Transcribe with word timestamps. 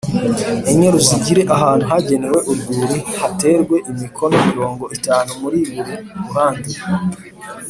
enye 0.71 0.87
ruzagire 0.93 1.41
ahantu 1.55 1.83
hagenewe 1.91 2.39
urwuri 2.51 2.97
haterwe 3.19 3.75
imikono 3.91 4.35
mirongo 4.49 4.83
itanu 4.97 5.29
muri 5.41 5.57
buri 5.67 5.93
ruhande 6.23 6.71